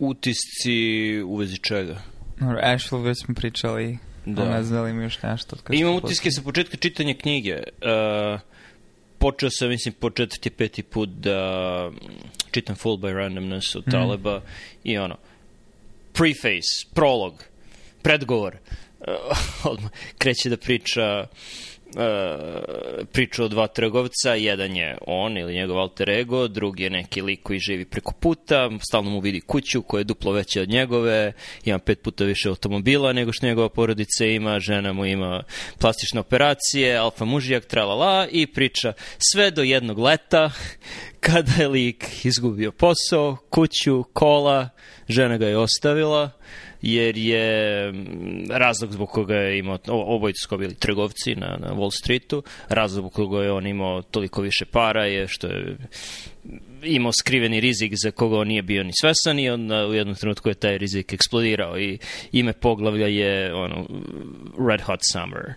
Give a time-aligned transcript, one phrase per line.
[0.00, 2.02] Utisci u vezi čega?
[2.40, 3.98] Dobro, Asheville već smo pričali.
[4.26, 4.50] Da.
[4.50, 5.56] Ne znam da li ima još nešto.
[5.70, 7.54] Imam utiske sa početka čitanja knjige.
[7.54, 8.40] Uh,
[9.18, 11.90] počeo sam, mislim, po četvrti, peti put da
[12.50, 13.90] čitam Full by Randomness od mm.
[13.90, 14.40] Taleba
[14.84, 15.16] i ono,
[16.12, 17.44] preface, prolog,
[18.02, 18.56] predgovor,
[19.00, 19.06] uh,
[19.72, 21.36] odmah kreće da priča uh,
[23.12, 27.42] priču o dva trgovca, jedan je on ili njegov alter ego, drugi je neki lik
[27.42, 31.32] koji živi preko puta, stalno mu vidi kuću koja je duplo veća od njegove,
[31.64, 35.42] ima pet puta više automobila nego što njegova porodica ima, žena mu ima
[35.78, 40.50] plastične operacije, alfa mužijak, tralala i priča sve do jednog leta
[41.26, 44.68] kada je lik izgubio posao, kuću, kola,
[45.08, 46.30] žena ga je ostavila,
[46.82, 51.90] jer je mm, razlog zbog koga je imao, obojice su bili trgovci na, na Wall
[52.02, 55.76] Streetu, razlog zbog koga je on imao toliko više para je što je
[56.82, 60.48] imao skriveni rizik za koga on nije bio ni svesan i onda u jednom trenutku
[60.48, 61.98] je taj rizik eksplodirao i
[62.32, 63.86] ime poglavlja je ono,
[64.68, 65.54] Red Hot Summer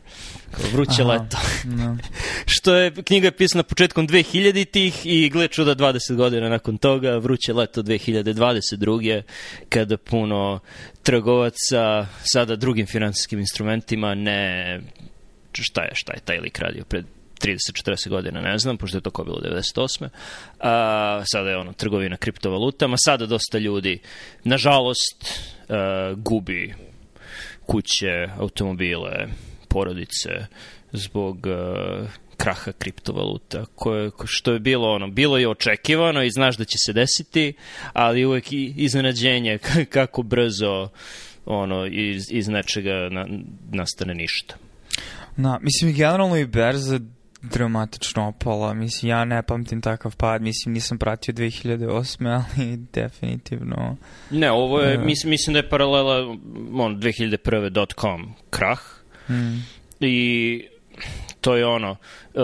[0.74, 1.98] vruće Aha, leto no.
[2.54, 7.54] što je knjiga je pisana početkom 2000-ih i gle čuda 20 godina nakon toga vruće
[7.54, 9.22] leto 2022
[9.70, 10.60] kada puno
[11.04, 14.80] trgovaca sada drugim finansijskim instrumentima ne
[15.52, 17.06] šta je, šta je taj lik radio pred
[17.44, 20.08] 30-40 godina, ne znam, pošto je to ko bilo 98.
[20.60, 22.96] A, sada je ono, trgovina kriptovalutama.
[22.98, 24.00] Sada dosta ljudi,
[24.44, 26.74] nažalost, a, gubi
[27.66, 29.28] kuće, automobile,
[29.68, 30.30] porodice
[30.92, 36.66] zbog a, kraha kriptovaluta, koje, što je bilo ono, bilo je očekivano i znaš da
[36.66, 37.54] će se desiti,
[37.94, 39.58] ali uvek iznenađenje
[39.96, 40.90] kako brzo
[41.46, 43.28] ono, iz, iz nečega na,
[43.72, 44.56] nastane ništa.
[45.36, 47.00] Na, mislim, generalno i berza
[47.44, 48.74] dramatično opala.
[48.74, 50.42] Mislim, ja ne pamtim takav pad.
[50.42, 52.44] Mislim, nisam pratio 2008.
[52.58, 53.98] ali definitivno...
[54.30, 56.38] Ne, ovo je, uh, mislim, mislim da je paralela
[56.74, 58.80] on, 2001.com krah.
[59.30, 59.64] Mm.
[60.00, 60.68] I
[61.42, 61.96] to je ono...
[62.34, 62.44] Uh,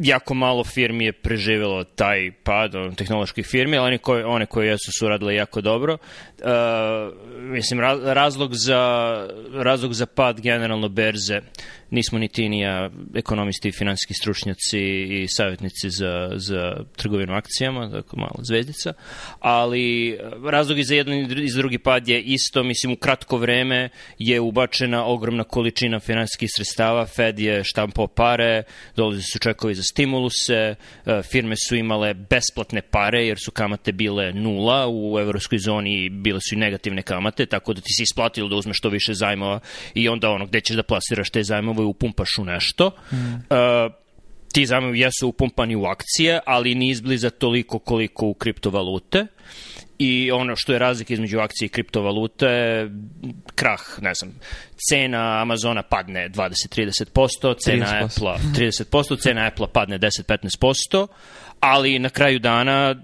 [0.00, 4.68] jako malo firmi je preživelo taj pad, on, tehnoloških firmi, ali one koje, one koje
[4.68, 5.98] jesu su radile jako dobro.
[6.38, 6.48] Uh,
[7.38, 9.14] mislim, razlog za,
[9.54, 11.40] razlog za pad generalno berze
[11.92, 14.80] nismo ni ti ni ja ekonomisti, finansijski stručnjaci
[15.10, 18.92] i savjetnici za, za trgovinu akcijama, tako malo zvezdica,
[19.40, 20.18] ali
[20.50, 23.88] razlog i za jedan i za drugi pad je isto, mislim u kratko vreme
[24.18, 28.62] je ubačena ogromna količina finansijskih sredstava, Fed je štampao pare,
[28.96, 30.74] dolazi su čekovi za stimuluse, e,
[31.22, 36.54] firme su imale besplatne pare jer su kamate bile nula, u evropskoj zoni bile su
[36.54, 39.60] i negativne kamate, tako da ti si isplatilo da uzmeš što više zajmova
[39.94, 42.90] i onda ono gde ćeš da plasiraš te zajmove zajmove upumpaš u nešto.
[43.12, 43.16] Mm.
[43.16, 43.92] Uh,
[44.52, 49.26] ti zajmovi jesu upumpani u akcije, ali ni izbliza toliko koliko u kriptovalute.
[49.98, 52.46] I ono što je razlika između akcije i kriptovalute,
[53.54, 54.34] krah, ne znam,
[54.90, 58.04] cena Amazona padne 20-30%, cena 30%.
[58.04, 61.06] Apple 30%, cena Apple padne 10-15%,
[61.60, 62.94] ali na kraju dana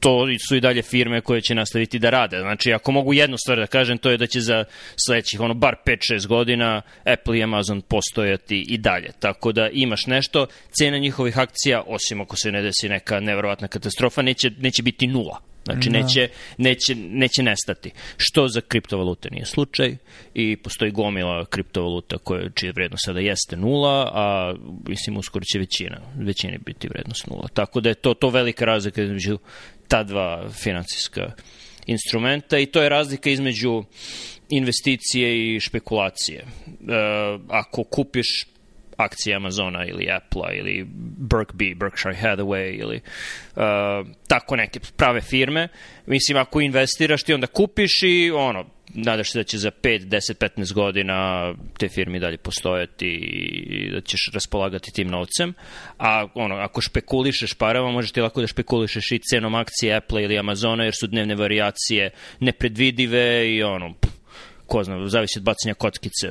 [0.00, 2.38] to su i dalje firme koje će nastaviti da rade.
[2.38, 4.64] Znači, ako mogu jednu stvar da kažem, to je da će za
[5.06, 9.10] sledećih, ono, bar 5-6 godina Apple i Amazon postojati i dalje.
[9.18, 10.46] Tako da imaš nešto,
[10.78, 15.48] cena njihovih akcija, osim ako se ne desi neka nevrovatna katastrofa, neće, neće biti nula.
[15.72, 15.98] Znači, da.
[15.98, 16.28] neće,
[16.58, 17.90] neće, neće nestati.
[18.16, 19.96] Što za kriptovalute nije slučaj
[20.34, 24.54] i postoji gomila kriptovaluta koje, čije vrednost sada jeste nula, a
[24.88, 27.48] mislim uskoro će većina, većini biti vrednost nula.
[27.54, 29.38] Tako da je to, to velika razlika između
[29.88, 31.32] ta dva financijska
[31.86, 33.84] instrumenta i to je razlika između
[34.48, 36.38] investicije i špekulacije.
[36.38, 36.44] E,
[37.48, 38.46] ako kupiš
[38.98, 40.86] akcije Amazona ili Apple-a ili
[41.18, 43.00] Berkby, Berkshire Hathaway ili
[43.56, 43.62] uh,
[44.28, 45.68] tako neke prave firme.
[46.06, 48.64] Mislim, ako investiraš ti onda kupiš i ono,
[48.94, 54.00] nadaš se da će za 5, 10, 15 godina te firme dalje postojati i da
[54.00, 55.54] ćeš raspolagati tim novcem.
[55.98, 60.38] A ono, ako špekulišeš parama, možeš ti lako da špekulišeš i cenom akcije Apple ili
[60.38, 62.10] Amazona, jer su dnevne variacije
[62.40, 63.94] nepredvidive i ono,
[64.66, 66.28] ko zna, zavisi od bacanja kockice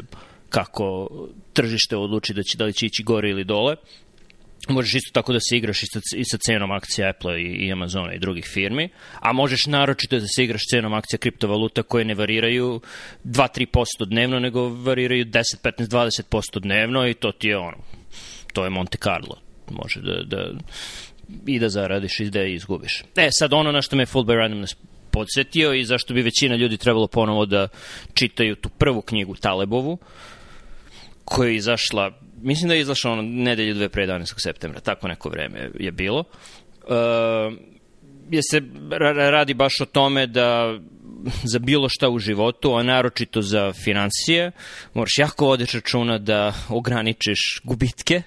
[0.49, 1.09] kako
[1.53, 3.75] tržište odluči da, će, da li će ići gore ili dole.
[4.69, 7.71] Možeš isto tako da se igraš i sa, i sa cenom akcija Apple i, i
[7.71, 8.89] Amazona i drugih firmi,
[9.19, 12.81] a možeš naročito da se igraš cenom akcija kriptovaluta koje ne variraju
[13.23, 15.87] 2-3% dnevno, nego variraju 10, 15,
[16.31, 17.77] 20% dnevno i to ti je ono,
[18.53, 19.37] to je Monte Carlo.
[19.69, 20.51] Može da, da
[21.45, 23.03] i da zaradiš i da izgubiš.
[23.15, 24.75] E, sad ono na što me Full by Randomness
[25.11, 27.67] podsjetio i zašto bi većina ljudi trebalo ponovo da
[28.13, 29.97] čitaju tu prvu knjigu Talebovu,
[31.29, 34.33] koja je izašla, mislim da je izašla ono nedelju dve pre 11.
[34.37, 36.23] septembra, tako neko vreme je bilo.
[36.83, 37.53] Uh,
[38.29, 38.61] je se
[39.31, 40.79] radi baš o tome da
[41.51, 44.51] za bilo šta u životu, a naročito za financije,
[44.93, 48.21] moraš jako voditi računa da ograničiš gubitke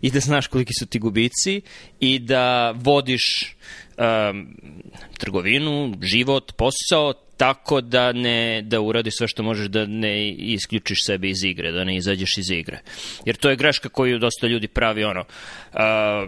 [0.00, 1.60] i da znaš koliki su ti gubici
[2.00, 3.56] i da vodiš
[3.98, 4.56] um,
[5.18, 11.28] trgovinu, život, posao tako da ne da uradi sve što možeš da ne isključiš sebe
[11.28, 12.80] iz igre, da ne izađeš iz igre.
[13.24, 15.20] Jer to je greška koju dosta ljudi pravi ono.
[15.20, 15.78] Uh,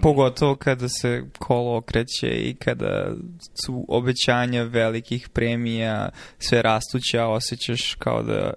[0.03, 3.15] Pogotovo kada se kolo okreće i kada
[3.65, 6.09] su obećanja velikih premija
[6.39, 8.55] sve rastuća, osjećaš kao da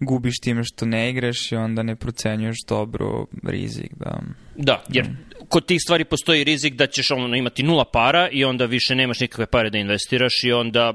[0.00, 3.90] gubiš time što ne igraš i onda ne procenjuješ dobro rizik.
[3.96, 4.20] Da,
[4.56, 5.06] da jer
[5.48, 9.20] kod tih stvari postoji rizik da ćeš ono imati nula para i onda više nemaš
[9.20, 10.92] nikakve pare da investiraš i onda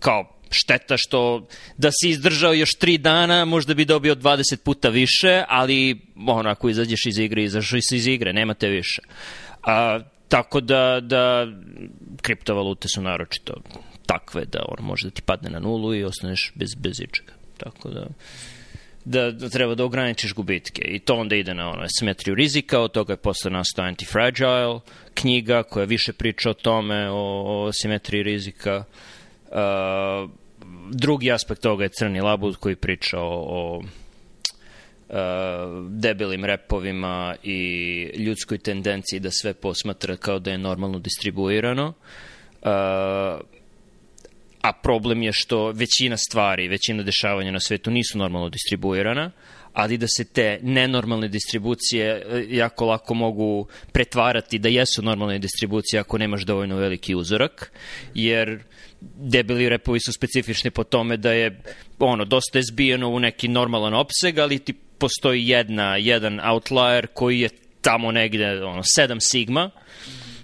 [0.00, 5.44] kao šteta što da si izdržao još tri dana, možda bi dobio 20 puta više,
[5.48, 9.02] ali ono, ako izađeš iz igre, izašao si iz igre, nemate više.
[9.62, 11.46] A, tako da, da
[12.22, 13.54] kriptovalute su naročito
[14.06, 17.32] takve da on može da ti padne na nulu i ostaneš bez, bez ičega.
[17.56, 18.06] Tako da,
[19.04, 22.92] da, da treba da ograničiš gubitke i to onda ide na ono, simetriju rizika, od
[22.92, 24.80] toga je posle nastao Antifragile,
[25.14, 28.76] knjiga koja više priča o tome, o, o simetriji rizika.
[28.76, 29.19] Uh,
[30.90, 35.14] drugi aspekt toga je Crni labud koji priča o, o uh,
[35.88, 41.86] debelim repovima i ljudskoj tendenciji da sve posmatra kao da je normalno distribuirano.
[41.88, 42.68] Uh,
[44.62, 49.30] a problem je što većina stvari, većina dešavanja na svetu nisu normalno distribuirana,
[49.72, 56.00] ali da se te nenormalne distribucije e, jako lako mogu pretvarati da jesu normalne distribucije
[56.00, 57.72] ako nemaš dovoljno veliki uzorak,
[58.14, 58.58] jer
[59.00, 61.60] debeli repovi su specifični po tome da je
[61.98, 67.40] ono dosta je zbijeno u neki normalan opseg, ali ti postoji jedna, jedan outlier koji
[67.40, 67.48] je
[67.80, 69.70] tamo negde ono, 7 sigma,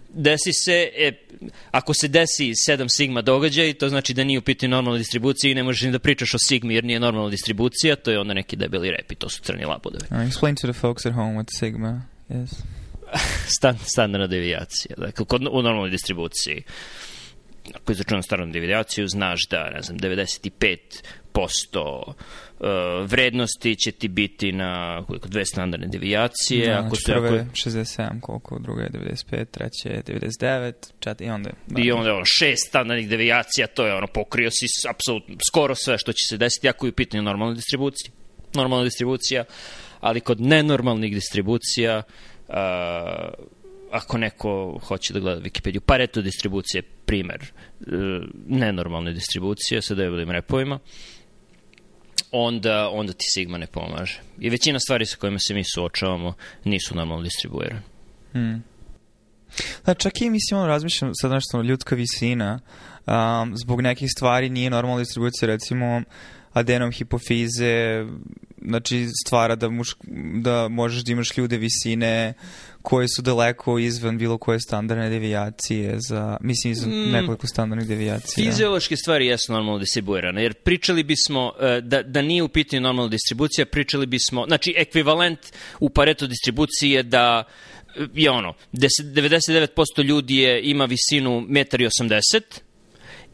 [0.09, 1.13] desi se, e,
[1.71, 5.55] ako se desi 7 sigma događaj, to znači da nije u pitanju normalna distribucija i
[5.55, 8.57] ne možeš ni da pričaš o sigmi jer nije normalna distribucija, to je onda neki
[8.57, 10.05] debeli rep i to su crni labodovi.
[10.11, 12.51] Uh, explain to the folks at home what sigma is.
[13.57, 16.63] Stan, standardna devijacija, dakle, kod, u normalnoj distribuciji
[17.75, 20.79] ako izračunam standardnu devijaciju, znaš da, ne znam, 95%
[22.07, 22.67] uh,
[23.07, 26.67] vrednosti će ti biti na koliko, dve standardne devijacije.
[26.67, 27.51] Da, ako znači prve ako...
[27.51, 31.51] 67, koliko, druga je 95, treća je 99, čet, i onda...
[31.67, 35.99] Da, I onda ono, šest standardnih devijacija, to je ono, pokrio si apsolutno skoro sve
[35.99, 38.11] što će se desiti, ako je u pitanju normalna distribucija.
[38.55, 39.45] Normalna distribucija,
[40.01, 42.03] ali kod nenormalnih distribucija
[42.49, 42.55] uh,
[43.91, 47.87] ako neko hoće da gleda Wikipediju, Pareto distribucije primer uh,
[48.47, 50.79] nenormalne distribucije sa debelim repovima,
[52.31, 54.21] onda, onda ti Sigma ne pomaže.
[54.39, 56.35] I većina stvari sa kojima se mi suočavamo
[56.65, 57.83] nisu normalno distribuirane.
[58.33, 58.63] Hmm.
[59.87, 62.61] Da, čak i mislim, ono, razmišljam sad nešto, ljudska visina,
[63.07, 66.03] um, zbog nekih stvari nije normalna distribucija, recimo
[66.53, 68.05] adenom hipofize,
[68.67, 69.97] znači stvara da, muš,
[70.43, 72.35] da možeš da imaš ljude visine
[72.83, 78.51] koje su daleko izvan bilo koje standardne devijacije za, mislim, izvan mm, nekoliko standardnih devijacija.
[78.51, 83.11] Fiziološke stvari jesu normalno distribuirane, jer pričali bismo uh, da, da nije u pitanju normalna
[83.11, 85.39] distribucija, pričali bismo, znači ekvivalent
[85.81, 87.45] u Pareto distribuciji je da
[87.97, 92.43] eh, je ono, 99% ljudi je, ima visinu 1,80 m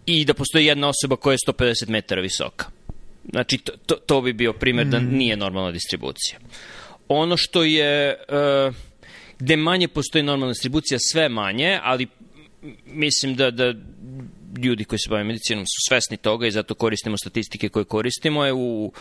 [0.06, 2.66] i da postoji jedna osoba koja je 150 metara visoka.
[3.31, 4.91] Znači, to, to, to bi bio primer mm.
[4.91, 6.38] da nije normalna distribucija.
[7.09, 8.17] Ono što je...
[8.69, 8.75] Uh,
[9.38, 12.07] gde manje postoji normalna distribucija, sve manje, ali
[12.87, 13.75] mislim da, da
[14.59, 18.44] ljudi koji se bave medicinom su svesni toga i zato koristimo statistike koje koristimo.
[18.44, 18.92] Je u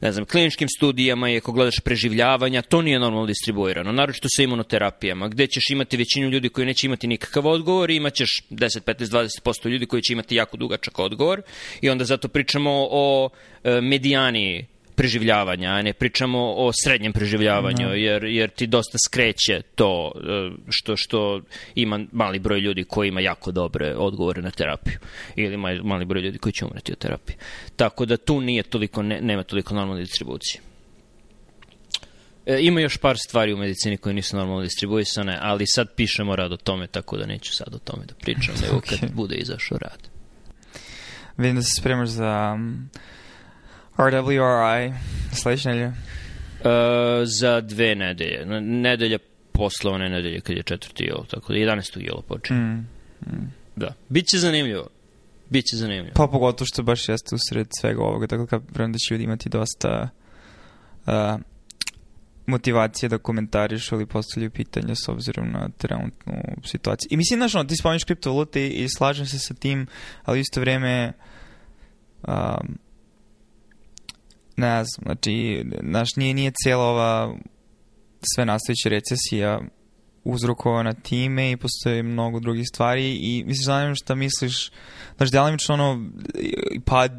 [0.00, 5.28] ne znam, kliničkim studijama i ako gledaš preživljavanja, to nije normalno distribuirano, naročito sa imunoterapijama,
[5.28, 9.68] gde ćeš imati većinu ljudi koji neće imati nikakav odgovor i imaćeš 10, 15, 20%
[9.68, 11.42] ljudi koji će imati jako dugačak odgovor
[11.80, 13.30] i onda zato pričamo o
[13.64, 14.66] e, medijani
[15.00, 17.94] preživljavanja, a ne pričamo o srednjem preživljavanju, no.
[17.94, 21.40] jer, jer ti dosta skreće to e, što, što
[21.74, 24.98] ima mali broj ljudi koji ima jako dobre odgovore na terapiju
[25.36, 27.36] ili mali broj ljudi koji će umreti od terapije.
[27.76, 30.60] Tako da tu nije toliko, ne, nema toliko normalne distribucije.
[32.46, 36.52] E, ima još par stvari u medicini koje nisu normalno distribuisane, ali sad pišemo rad
[36.52, 39.00] o tome, tako da neću sad o tome da pričam, nego okay.
[39.00, 40.08] kad bude izašao rad.
[41.36, 42.58] Vidim da se spremaš za
[44.00, 44.92] RWRI
[45.32, 45.86] sledeće nedelje?
[45.88, 45.94] Uh,
[47.24, 48.60] za dve nedelje.
[48.60, 49.18] Nedelja
[49.52, 52.06] posle one nedelje kad je četvrti jolo, tako da 11.
[52.06, 52.56] jolo počne.
[52.56, 52.86] Mm.
[53.26, 53.52] Mm.
[53.76, 53.94] Da.
[54.08, 54.88] Biće zanimljivo.
[55.50, 56.14] Biće zanimljivo.
[56.14, 59.48] Pa pogotovo što baš jeste usred svega ovoga, tako da vrem da će ljudi imati
[59.48, 60.08] dosta
[61.06, 61.12] uh,
[62.46, 67.08] motivacije da komentariš ili postavljaju pitanja s obzirom na trenutnu situaciju.
[67.10, 69.86] I mislim, znaš, ono, ti spomeniš kriptovalute i slažem se sa tim,
[70.24, 71.12] ali isto vreme
[72.28, 72.78] um,
[74.60, 77.34] ne znam, znači, znaš, nije, nije cijela ova
[78.34, 79.60] sve nastavića recesija
[80.24, 84.70] uzrokovana time i postoje mnogo drugih stvari i mislim, zanimam šta misliš,
[85.16, 86.10] znaš, delimično ono,
[86.84, 87.12] pad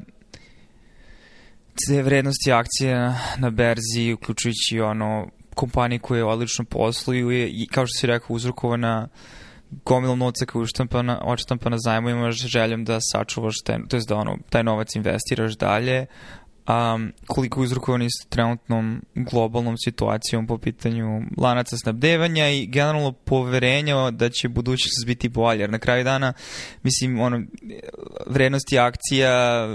[1.88, 8.00] te vrednosti akcije na, na berzi, uključujući ono kompanije koje odlično posluju i kao što
[8.00, 9.08] si rekao uzrokovana
[9.86, 10.66] gomilom novca koju
[11.24, 16.06] očtampa na zajmovima željom da sačuvaš taj, to je da ono, taj novac investiraš dalje
[16.68, 24.12] um, koliko je uzrokovani s trenutnom globalnom situacijom po pitanju lanaca snabdevanja i generalno poverenja
[24.12, 25.68] da će budućnost biti bolja.
[25.68, 26.34] Na kraju dana,
[26.84, 27.42] mislim, ono,
[28.28, 29.68] vrednosti akcija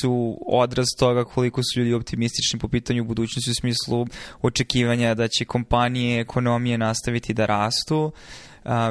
[0.00, 4.06] su odraz toga koliko su ljudi optimistični po pitanju budućnosti u smislu
[4.42, 8.12] očekivanja da će kompanije, ekonomije nastaviti da rastu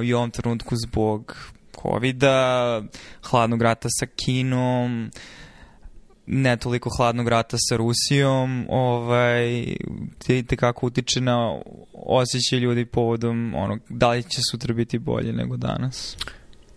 [0.03, 1.37] i u ovom trenutku zbog
[1.81, 2.81] COVID-a,
[3.29, 5.11] hladnog rata sa Kinom,
[6.25, 9.65] ne toliko hladnog rata sa Rusijom, ovaj,
[10.27, 11.59] te kako utiče na
[11.93, 16.17] osjećaj ljudi povodom onog, da li će sutra biti bolje nego danas?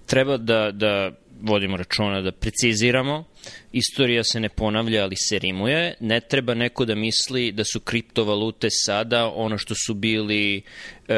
[0.07, 1.11] Treba da, da
[1.43, 3.25] vodimo računa, da preciziramo.
[3.73, 5.95] Istorija se ne ponavlja, ali se rimuje.
[6.01, 11.15] Ne treba neko da misli da su kriptovalute sada ono što su bili uh,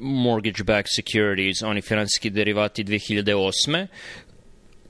[0.00, 3.86] mortgage-backed securities, oni finansijski derivati 2008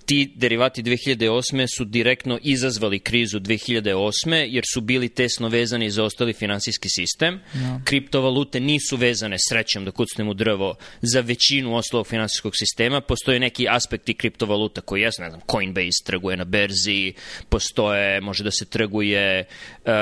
[0.08, 1.66] ti derivati 2008.
[1.76, 4.46] su direktno izazvali krizu 2008.
[4.48, 7.40] jer su bili tesno vezani za ostali finansijski sistem.
[7.54, 7.80] No.
[7.84, 13.00] Kriptovalute nisu vezane srećem da kucnem u drvo za većinu ostalog finansijskog sistema.
[13.00, 17.12] Postoje neki aspekti kriptovaluta koji jesu, ne znam, Coinbase trguje na berzi,
[17.48, 19.44] postoje, može da se trguje,
[19.84, 19.92] uh,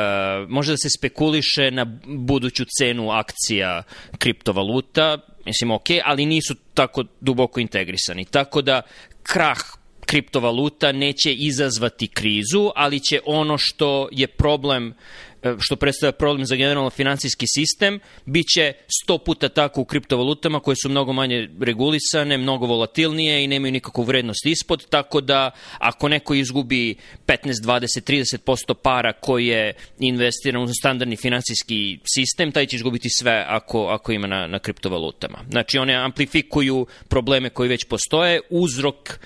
[0.48, 3.82] može da se spekuliše na buduću cenu akcija
[4.18, 8.24] kriptovaluta, mislim, ok, ali nisu tako duboko integrisani.
[8.24, 8.82] Tako da
[9.22, 9.58] krah
[10.06, 14.94] kriptovaluta neće izazvati krizu, ali će ono što je problem
[15.42, 18.72] e, što predstavlja problem za generalno finansijski sistem, bit će
[19.02, 24.02] sto puta tako u kriptovalutama koje su mnogo manje regulisane, mnogo volatilnije i nemaju nikakvu
[24.02, 26.94] vrednost ispod, tako da ako neko izgubi
[27.26, 33.44] 15, 20, 30% para koje je investiran u standardni finansijski sistem, taj će izgubiti sve
[33.48, 35.38] ako, ako ima na, na kriptovalutama.
[35.50, 39.18] Znači one amplifikuju probleme koji već postoje, uzrok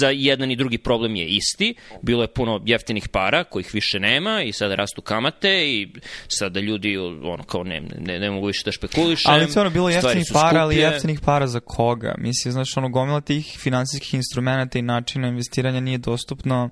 [0.00, 1.74] za jedan i drugi problem je isti.
[2.02, 5.88] Bilo je puno jeftinih para kojih više nema i sada rastu kamate i
[6.28, 9.32] sada ljudi ono kao ne, ne, ne mogu više da špekulišem.
[9.32, 12.14] Ali ono bilo jeftinih para, ali jeftinih para za koga?
[12.18, 16.70] Mislim, znaš, ono gomila tih finansijskih instrumenta i načina investiranja nije dostupno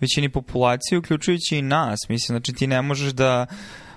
[0.00, 1.98] većini populacije, uključujući i nas.
[2.08, 3.46] Mislim, znači ti ne možeš da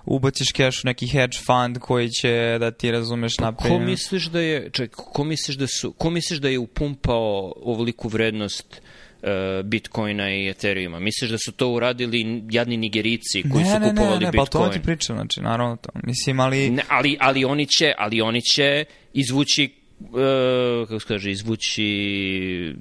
[0.06, 3.74] ubaciš keš u neki hedge fund koji će da ti razumeš naprijed.
[3.74, 8.08] Ko misliš da je, ček, ko misliš da su, ko misliš da je upumpao ovoliku
[8.08, 8.82] vrednost
[9.22, 9.30] uh,
[9.66, 11.00] Bitcoina i Ethereuma.
[11.00, 14.64] Misliš da su to uradili jadni Nigerici koji ne, su kupovali ne, ne, ne, Bitcoin?
[14.64, 15.90] Pa to ti pričam, znači, naravno to.
[16.04, 16.70] Mislim, ali...
[16.70, 22.76] Ne, ali, ali, oni će, ali oni će izvući, uh, kako se kaže, izvući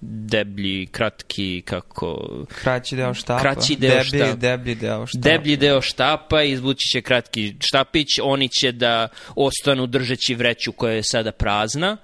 [0.00, 2.28] deblji, kratki, kako...
[2.62, 3.42] Kraći deo štapa.
[3.42, 4.34] Kraći deo deblji, štapa.
[4.34, 5.28] Deblji deo štapa.
[5.28, 11.02] Deblji deo štapa, izvući će kratki štapić, oni će da ostanu držeći vreću koja je
[11.02, 11.96] sada prazna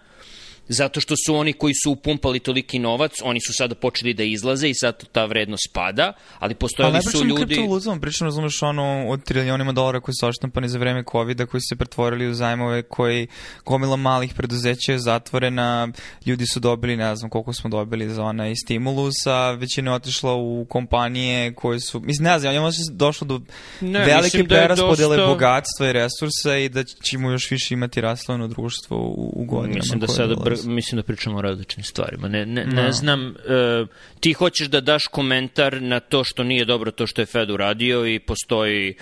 [0.69, 4.69] zato što su oni koji su upumpali toliki novac, oni su sada počeli da izlaze
[4.69, 7.21] i sad ta vrednost pada, ali postojali ali su ljudi...
[7.21, 11.05] Ali ne pričam kriptovalutama, pričam, razumeš, ono, od trilionima dolara koji su oštampani za vreme
[11.13, 13.27] COVID-a, koji su se pretvorili u zajmove, koji
[13.65, 15.89] gomila malih preduzeća je zatvorena,
[16.27, 20.35] ljudi su dobili, ne znam koliko smo dobili za onaj stimulus, a većina je otišla
[20.35, 22.01] u kompanije koje su...
[22.01, 23.41] Mislim, ne znam, njima se došlo do
[23.81, 25.33] ne, velike da preraspodele dosta...
[25.33, 29.75] bogatstva i resursa i da ćemo još više imati raslovno društvo u, u godinama.
[29.75, 32.29] Mislim da sada br mislim da pričamo o različitim stvarima.
[32.29, 32.83] Ne, ne, no.
[32.83, 33.89] ne znam, uh,
[34.21, 38.07] ti hoćeš da daš komentar na to što nije dobro to što je Fed uradio
[38.07, 38.95] i postoji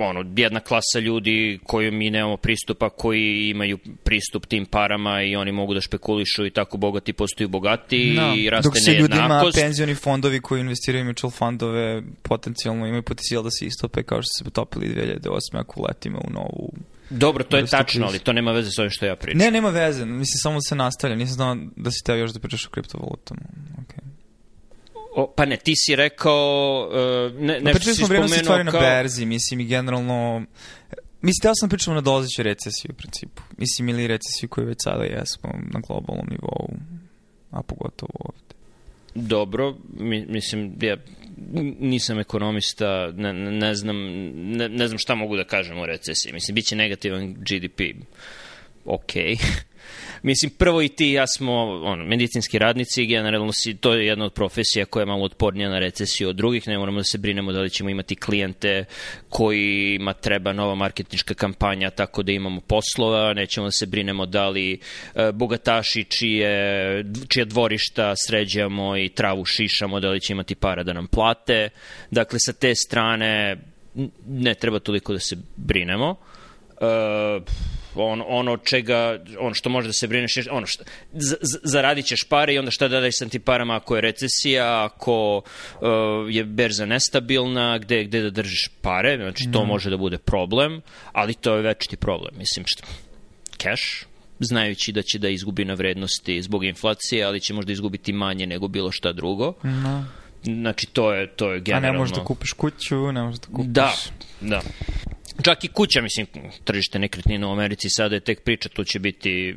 [0.00, 5.52] ono, jedna klasa ljudi koju mi nemamo pristupa, koji imaju pristup tim parama i oni
[5.52, 8.34] mogu da špekulišu i tako bogati postaju bogati no.
[8.36, 13.50] i raste Dok se ljudima penzioni fondovi koji investiraju mutual fondove potencijalno imaju potencijal da
[13.50, 15.38] se istope kao što se potopili 2008.
[15.52, 16.72] ako letimo u novu
[17.10, 19.38] Dobro, to je tačno, ali to nema veze s ovim što ja pričam.
[19.38, 21.16] Ne, nema veze, mislim, samo se nastavlja.
[21.16, 23.40] Nisam znao da si teo još da pričaš o kriptovalutama.
[23.76, 24.00] Okay.
[25.16, 28.38] O, pa ne, ti si rekao, uh, ne, nešto si spomenuo kao...
[28.38, 30.42] stvari na berzi, mislim, i generalno...
[31.22, 33.42] Mislim, teo sam pričamo na dolazeću recesiju, u principu.
[33.56, 36.68] Mislim, ili recesiju koju već sada jesmo na globalnom nivou,
[37.50, 38.47] a pogotovo ovde.
[39.14, 40.96] Dobro, mi, mislim, ja
[41.80, 43.96] nisam ekonomista, ne, ne, znam,
[44.34, 46.32] ne, ne znam šta mogu da kažem o recesiji.
[46.32, 47.80] Mislim, bit će negativan GDP.
[48.84, 49.36] Okej.
[50.22, 51.52] Mislim, prvo i ti i ja smo
[51.84, 55.78] on, medicinski radnici generalno si, to je jedna od profesija koja je malo otpornija na
[55.78, 56.68] recesiju od drugih.
[56.68, 58.84] Ne moramo da se brinemo da li ćemo imati klijente
[59.28, 63.32] kojima treba nova marketnička kampanja tako da imamo poslova.
[63.34, 64.72] Nećemo da se brinemo da li
[65.14, 70.92] e, bogataši čije, čije dvorišta sređamo i travu šišamo, da li će imati para da
[70.92, 71.68] nam plate.
[72.10, 73.56] Dakle, sa te strane
[74.26, 76.10] ne treba toliko da se brinemo.
[76.80, 77.42] Uh,
[78.04, 82.24] on, ono čega, ono što može da se brineš, ono što, z, z, zaradit ćeš
[82.28, 85.82] pare i onda šta da daješ sa tim parama ako je recesija, ako uh,
[86.28, 89.68] je berza nestabilna, gde, gde da držiš pare, znači to mm.
[89.68, 92.86] može da bude problem, ali to je večiti problem, mislim što,
[93.56, 94.06] cash,
[94.40, 98.68] znajući da će da izgubi na vrednosti zbog inflacije, ali će možda izgubiti manje nego
[98.68, 99.54] bilo šta drugo.
[99.62, 100.04] No.
[100.44, 101.88] Znači, to je, to je generalno...
[101.88, 103.72] A ne možeš da kupiš kuću, ne možeš da kupiš...
[103.72, 103.92] Da,
[104.40, 104.60] da.
[105.42, 106.26] Čak i kuća, mislim,
[106.64, 109.56] tržište nekretnina u Americi sada je tek priča, tu će biti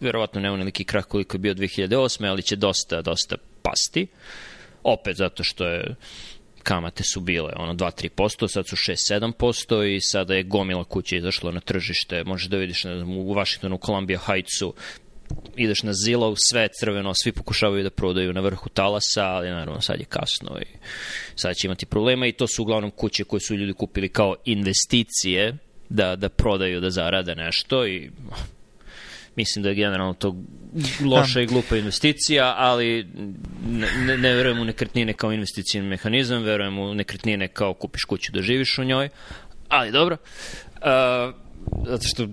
[0.00, 2.28] verovatno ne oneliki krah koliko je bio 2008.
[2.28, 4.06] ali će dosta, dosta pasti.
[4.82, 5.94] Opet zato što je
[6.62, 11.60] kamate su bile ono 2-3%, sad su 6-7% i sada je gomila kuća izašla na
[11.60, 12.24] tržište.
[12.24, 14.74] Možeš da vidiš ne znam, u Washingtonu, Columbia Heightsu
[15.56, 19.80] ideš na Zillow, sve je crveno, svi pokušavaju da prodaju na vrhu talasa, ali naravno
[19.80, 20.66] sad je kasno i
[21.34, 25.56] sad će imati problema i to su uglavnom kuće koje su ljudi kupili kao investicije
[25.88, 28.10] da, da prodaju, da zarade nešto i
[29.36, 30.36] mislim da je generalno to
[31.04, 33.06] loša i glupa investicija, ali
[34.06, 38.42] ne, ne verujem u nekretnine kao investicijni mehanizam, verujem u nekretnine kao kupiš kuću da
[38.42, 39.08] živiš u njoj,
[39.68, 40.16] ali dobro.
[40.76, 41.34] Uh,
[41.86, 42.28] zato što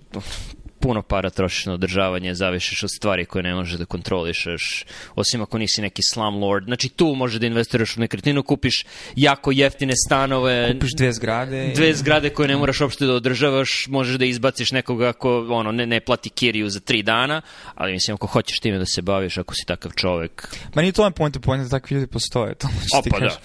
[0.88, 5.58] puno para trošiš na održavanje, zavišeš od stvari koje ne možeš da kontrolišeš, osim ako
[5.58, 6.65] nisi neki slumlord.
[6.65, 10.74] Znači tu možeš da investiraš u nekretninu, kupiš jako jeftine stanove.
[10.74, 11.72] Kupiš dve zgrade.
[11.75, 15.86] Dve zgrade koje ne moraš uopšte da održavaš, možeš da izbaciš nekoga ko ono, ne,
[15.86, 17.41] ne plati kiriju za tri dana,
[17.75, 20.56] ali mislim ako hoćeš time da se baviš, ako si takav čovek.
[20.75, 23.38] Ma nije to je point, point da takvi ljudi postoje, to možeš ti da.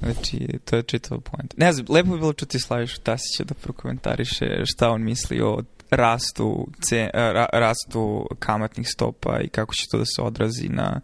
[0.00, 1.54] Znači, to je čitav point.
[1.56, 6.66] Ne znam, lepo bi bilo čuti Slaviš Tasića da prokomentariše šta on misli o rastu,
[6.88, 11.00] ce, ra, rastu kamatnih stopa i kako će to da se odrazi na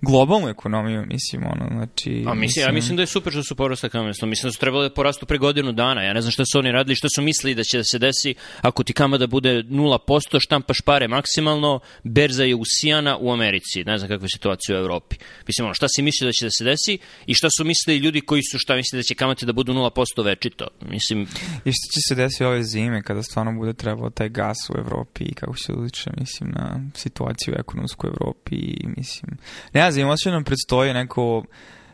[0.00, 2.10] globalnu ekonomiju, mislim, ono, znači...
[2.10, 4.60] A mislim, mislim, ja mislim da je super što su porasta kamatnih Mislim da su
[4.60, 6.02] trebali da porastu pre godinu dana.
[6.02, 8.34] Ja ne znam šta su oni radili, šta su mislili da će da se desi
[8.60, 13.84] ako ti kamata bude 0%, štampaš pare maksimalno, berza je usijana u Americi.
[13.84, 15.16] Ne znam kakva je situacija u Evropi.
[15.46, 18.20] Mislim, ono, šta si mislili da će da se desi i šta su mislili ljudi
[18.20, 20.68] koji su šta mislili da će kamate da budu 0% večito.
[20.90, 21.22] Mislim...
[21.64, 25.24] I šta će se desiti ove zime kada stvarno bude trebao taj gas u Evropi
[25.24, 29.38] i kako se uliče, mislim, na situaciju ekonomsku u Evropi i, mislim...
[29.74, 31.44] Ne ne znam, osjećam nam predstoji neko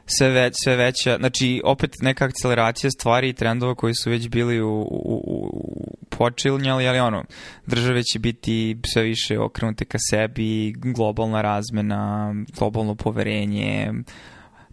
[0.07, 4.61] sve, već, sve veća, znači opet neka akceleracija stvari i trendova koji su već bili
[4.61, 7.25] u, u, u počilnjali, ali ono,
[7.67, 13.93] države će biti sve više okrenute ka sebi, globalna razmena, globalno poverenje,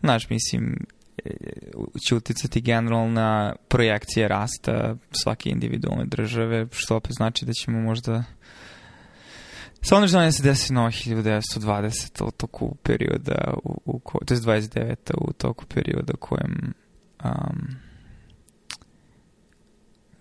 [0.04, 0.76] znaš, mislim,
[2.08, 8.24] će uticati generalna projekcija rasta svake individualne države, što opet znači da ćemo možda
[9.82, 14.96] Nešto da se desi na 1920 u toku perioda, u, u, to je 29.
[15.18, 16.74] u toku perioda kojem
[17.24, 17.76] um,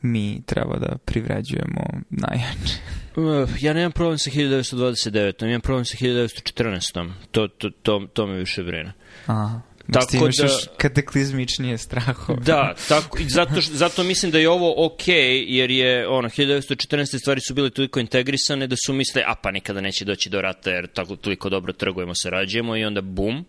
[0.03, 2.75] mi treba da privređujemo najjače.
[3.17, 5.49] Uh, ja nemam problem sa 1929.
[5.49, 7.11] Imam problem sa 1914.
[7.31, 8.93] To, to, to, to me više brine.
[9.27, 9.61] Aha.
[9.93, 12.41] Tako imaš da, još kataklizmičnije strahove.
[12.41, 15.09] Da, tako, zato, zato mislim da je ovo ok,
[15.47, 17.19] jer je ono, 1914.
[17.19, 20.71] stvari su bile toliko integrisane da su misle, a pa nikada neće doći do rata
[20.71, 23.45] jer tako toliko dobro trgujemo, sarađujemo i onda bum.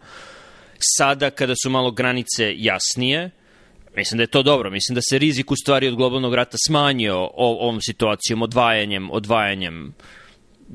[0.98, 3.30] Sada kada su malo granice jasnije,
[3.96, 4.70] Mislim da je to dobro.
[4.72, 9.94] Mislim da se rizik u stvari od globalnog rata smanjio ovom situacijom, odvajanjem, odvajanjem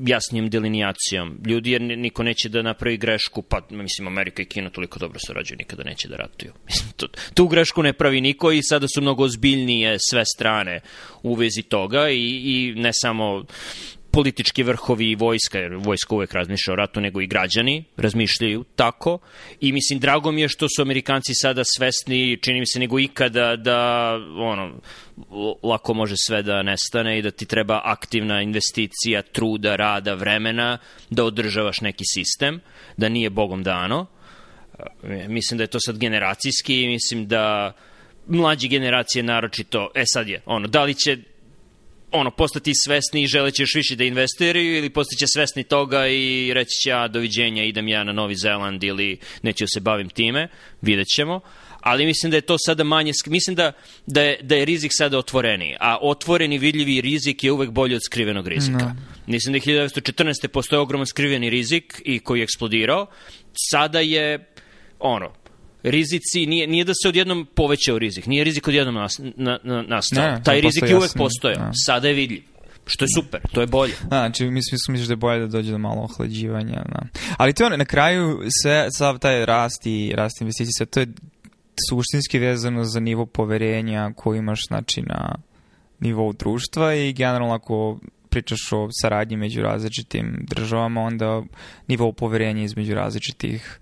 [0.05, 1.39] jasnijim delinijacijom.
[1.45, 5.57] Ljudi, jer niko neće da napravi grešku, pa mislim Amerika i Kina toliko dobro sarađuju,
[5.57, 6.53] nikada neće da ratuju.
[6.67, 10.79] Mislim, tu, tu grešku ne pravi niko i sada su mnogo ozbiljnije sve strane
[11.23, 13.43] u vezi toga i, i ne samo
[14.11, 19.19] politički vrhovi i vojska, jer vojska uvek razmišlja o ratu, nego i građani razmišljaju tako.
[19.61, 23.55] I mislim, drago mi je što su Amerikanci sada svesni, čini mi se nego ikada,
[23.55, 24.79] da ono,
[25.63, 30.77] lako može sve da nestane i da ti treba aktivna investicija, truda, rada, vremena
[31.09, 32.59] da održavaš neki sistem,
[32.97, 34.05] da nije bogom dano.
[35.27, 37.73] Mislim da je to sad generacijski i mislim da
[38.27, 41.17] mlađe generacije naročito, e sad je, ono, da li će
[42.11, 46.77] ono, postati svesni i želeće još više da investiraju ili postaće svesni toga i reći
[46.83, 50.47] će, ja, doviđenja, idem ja na Novi Zeland ili neću da se bavim time,
[50.81, 51.39] vidjet ćemo.
[51.81, 53.71] Ali mislim da je to sada manje, mislim da,
[54.05, 58.01] da, je, da je rizik sada otvoreniji, a otvoreni vidljivi rizik je uvek bolji od
[58.03, 58.77] skrivenog rizika.
[58.77, 58.95] No.
[59.27, 60.47] Mislim da je 1914.
[60.47, 63.07] postoje ogroman skriveni rizik i koji je eksplodirao,
[63.71, 64.49] sada je,
[64.99, 65.31] ono,
[65.91, 70.31] rizici, nije, nije da se odjednom povećao rizik, nije rizik odjednom nas, na, na, nastao.
[70.31, 71.71] Ne, Taj rizik je uvek postojao, ne.
[71.85, 72.43] sada je vidljiv.
[72.85, 73.93] Što je super, to je bolje.
[74.01, 76.83] Da, znači, mislim, misliš da je bolje da dođe do malo ohlađivanja.
[76.89, 76.99] Da.
[77.37, 81.07] Ali to je na kraju sve, sav taj rast i rast investicija, to je
[81.89, 85.35] suštinski vezano za nivo poverenja koji imaš znači, na
[85.99, 91.43] nivou društva i generalno ako pričaš o saradnji među različitim državama, onda
[91.87, 93.79] nivo poverenja između različitih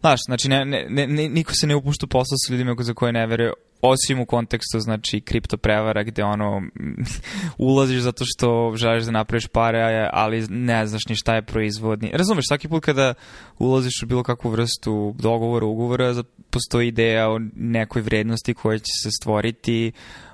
[0.00, 3.26] Znaš, znači, ne, ne, ne, niko se ne upušta posla sa ljudima za koje ne
[3.26, 6.62] veruje, osim u kontekstu, znači, kripto prevara gde ono,
[7.58, 12.10] ulaziš zato što želiš da napraviš pare, ali ne znaš ni šta je proizvodni.
[12.14, 13.14] Razumeš, svaki put kada
[13.58, 19.10] ulaziš u bilo kakvu vrstu dogovora, ugovora, postoji ideja o nekoj vrednosti koja će se
[19.20, 19.92] stvoriti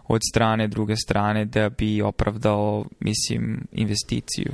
[0.08, 4.52] od strane druge strane da bi opravdao, mislim, investiciju.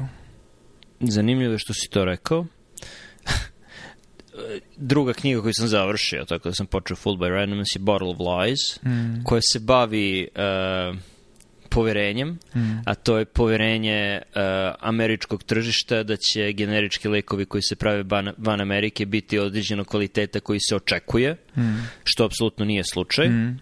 [1.00, 2.46] Zanimljivo je što si to rekao
[4.76, 8.18] druga knjiga koju sam završio, tako da sam počeo Full by Randomness je Bottle of
[8.18, 9.24] Lies, mm.
[9.24, 10.98] koja se bavi uh,
[11.68, 12.78] poverenjem, mm.
[12.86, 14.40] a to je poverenje uh,
[14.80, 20.40] američkog tržišta da će generički lekovi koji se prave van, van Amerike biti određeno kvaliteta
[20.40, 21.76] koji se očekuje, mm.
[22.04, 23.28] što apsolutno nije slučaj.
[23.28, 23.60] Mm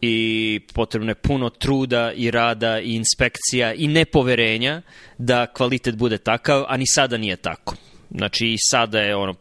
[0.00, 4.82] i potrebno je puno truda i rada i inspekcija i nepoverenja
[5.18, 7.76] da kvalitet bude takav, a ni sada nije tako.
[8.10, 9.34] Znači i sada je ono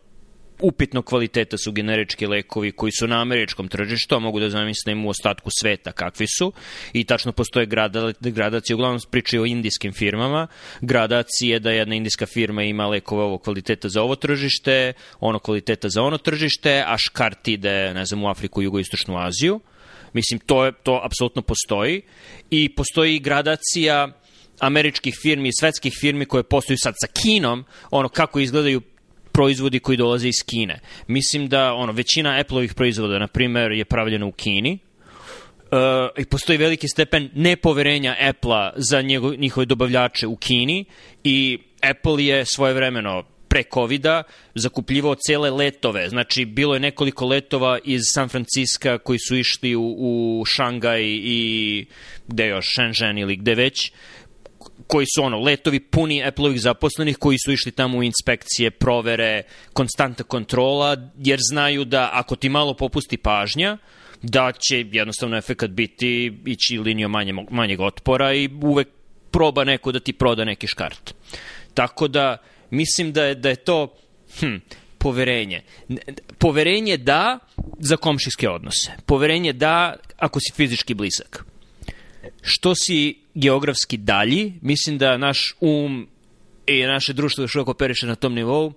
[0.62, 5.10] upitno kvaliteta su generički lekovi koji su na američkom tržištu, a mogu da zamislim u
[5.10, 6.54] ostatku sveta kakvi su.
[6.94, 7.66] I tačno postoje
[8.20, 10.48] gradacije, uglavnom pričaju o indijskim firmama,
[10.82, 16.02] gradacije da jedna indijska firma ima lekove ovog kvaliteta za ovo tržište, ono kvaliteta za
[16.02, 19.60] ono tržište, a škart ide, ne znam, u Afriku, Jugoistočnu Aziju.
[20.14, 22.02] Mislim, to, je, to apsolutno postoji.
[22.50, 24.08] I postoji gradacija
[24.60, 28.82] američkih firmi i svetskih firmi koje postoju sad sa Kinom, ono kako izgledaju
[29.32, 30.80] proizvodi koji dolaze iz Kine.
[31.08, 34.80] Mislim da ono većina Apple-ovih proizvoda, na primer, je pravljena u Kini,
[35.72, 35.78] Uh,
[36.18, 40.86] i postoji veliki stepen nepoverenja Apple-a za njego, njihove dobavljače u Kini
[41.24, 44.06] i Apple je svojevremeno pre covid
[44.56, 46.10] zakupljivao cele letove.
[46.10, 51.86] Znači, bilo je nekoliko letova iz San Francisco koji su išli u, u Šangaj i
[52.28, 53.92] gde još, Shenzhen ili gde već,
[54.88, 60.24] koji su ono, letovi puni Apple-ovih zaposlenih koji su išli tamo u inspekcije, provere, konstanta
[60.24, 63.78] kontrola, jer znaju da ako ti malo popusti pažnja,
[64.22, 68.88] da će jednostavno efekat biti ići linijom manje, manjeg otpora i uvek
[69.32, 71.14] proba neko da ti proda neki škart.
[71.74, 72.38] Tako da,
[72.70, 73.96] mislim da je, da je to
[74.40, 74.56] hm,
[74.98, 75.62] poverenje.
[76.38, 77.40] Poverenje da
[77.80, 78.92] za komšijske odnose.
[79.06, 81.46] Poverenje da ako si fizički blizak.
[82.42, 86.08] Što si geografski dalji, mislim da naš um
[86.68, 88.74] i naše društvo još uvijek operiše na tom nivou,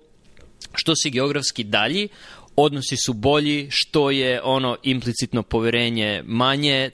[0.73, 2.07] što si geografski dalji,
[2.55, 6.91] odnosi su bolji, što je ono implicitno poverenje manje,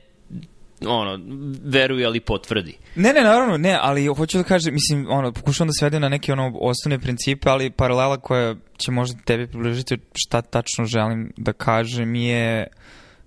[0.87, 1.19] ono,
[1.63, 2.77] veruje ali potvrdi.
[2.95, 6.33] Ne, ne, naravno, ne, ali hoću da kažem, mislim, ono, pokušavam da svedem na neke
[6.33, 12.15] ono osnovne principe, ali paralela koja će možda tebi približiti šta tačno želim da kažem
[12.15, 12.67] je,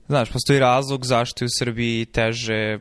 [0.09, 2.79] znaš, postoji razlog zašto je u Srbiji teže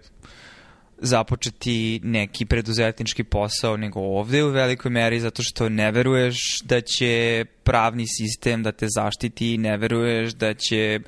[1.02, 7.46] započeti neki preduzetnički posao nego ovde u velikoj meri zato što ne veruješ da će
[7.64, 11.00] pravni sistem da te zaštiti, ne veruješ da će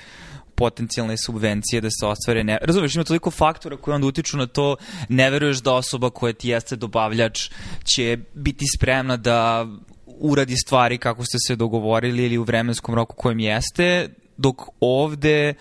[0.55, 2.43] potencijalne subvencije da se ostvare.
[2.43, 4.75] Ne, razumeš, ima toliko faktora koji onda utiču na to,
[5.09, 7.49] ne veruješ da osoba koja ti jeste dobavljač
[7.95, 9.67] će biti spremna da
[10.05, 15.53] uradi stvari kako ste se dogovorili ili u vremenskom roku kojem jeste, dok ovde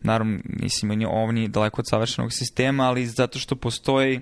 [0.00, 4.20] naravno, mislim, on je ovni daleko od savršenog sistema, ali zato što postoji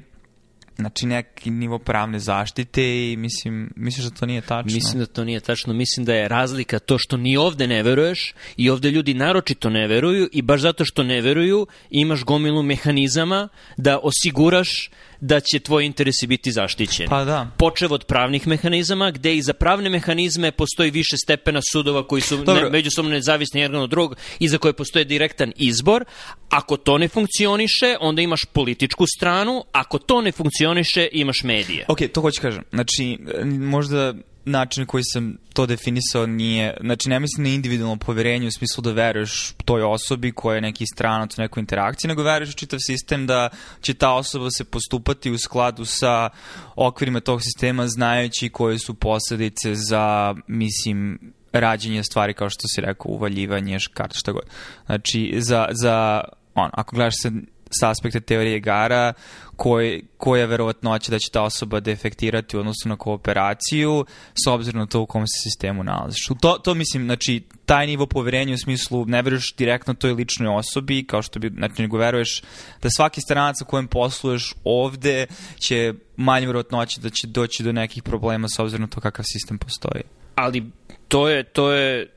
[0.77, 4.75] znači neki nivo pravne zaštite i mislim, misliš da to nije tačno?
[4.75, 8.35] Mislim da to nije tačno, mislim da je razlika to što ni ovde ne veruješ
[8.57, 13.49] i ovde ljudi naročito ne veruju i baš zato što ne veruju imaš gomilu mehanizama
[13.77, 14.91] da osiguraš
[15.22, 17.08] da će tvoji interesi biti zaštićeni.
[17.08, 17.50] Pa da.
[17.58, 22.44] Počev od pravnih mehanizama, gde i za pravne mehanizme postoji više stepena sudova koji su
[22.44, 26.04] ne, međusobno nezavisni jedan od drugog i za koje postoje direktan izbor.
[26.50, 31.85] Ako to ne funkcioniše, onda imaš političku stranu, ako to ne funkcioniše, imaš medije.
[31.88, 32.62] Ok, to hoću kažem.
[32.72, 38.52] Znači, možda način koji sam to definisao nije, znači ne mislim na individualno poverenje u
[38.52, 42.59] smislu da veruješ toj osobi koja je neki stranac u nekoj interakciji, nego veruješ u
[42.59, 43.48] čitav sistem da
[43.81, 46.31] će ta osoba se postupati u skladu sa
[46.76, 53.11] okvirima tog sistema znajući koje su posledice za, mislim, rađenje stvari kao što si rekao,
[53.11, 54.42] uvaljivanje, škart, šta god.
[54.87, 56.24] Znači, za, za
[56.55, 57.31] on, ako gledaš se
[57.70, 59.12] sa aspekta teorije igara,
[59.57, 64.05] koj, koja verovatnoća da će ta osoba defektirati u odnosu na kooperaciju,
[64.45, 66.27] s obzirom na to u kom se sistemu nalaziš.
[66.41, 71.05] To, to mislim, znači, taj nivo poverenja u smislu ne veruješ direktno toj ličnoj osobi,
[71.05, 72.43] kao što bi, znači, nego veruješ
[72.83, 75.27] da svaki stranac sa kojem posluješ ovde
[75.67, 79.59] će manje verovatnoća da će doći do nekih problema s obzirom na to kakav sistem
[79.59, 80.03] postoji.
[80.35, 80.65] Ali
[81.09, 82.09] to je, to je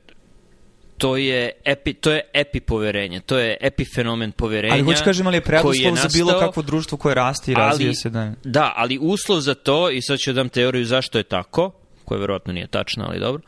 [0.98, 4.74] to je epi, to je epi poverenje, to je epi fenomen poverenja.
[4.74, 7.94] Ali hoću kažem, ali je preduslov je za bilo kakvo društvo koje raste i razvije
[7.94, 8.32] se da...
[8.44, 11.70] Da, ali uslov za to, i sad ću dam teoriju zašto je tako,
[12.04, 13.42] koja verovatno nije tačna, ali dobro,